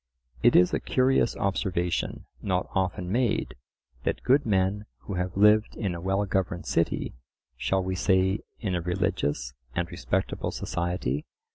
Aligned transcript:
It 0.41 0.55
is 0.55 0.73
a 0.73 0.79
curious 0.79 1.35
observation, 1.37 2.25
not 2.41 2.67
often 2.73 3.11
made, 3.11 3.53
that 4.03 4.23
good 4.23 4.47
men 4.47 4.87
who 5.01 5.13
have 5.13 5.37
lived 5.37 5.75
in 5.75 5.93
a 5.93 6.01
well 6.01 6.25
governed 6.25 6.65
city 6.65 7.13
(shall 7.55 7.83
we 7.83 7.93
say 7.93 8.39
in 8.59 8.73
a 8.73 8.81
religious 8.81 9.53
and 9.75 9.91
respectable 9.91 10.49
society?) 10.49 11.25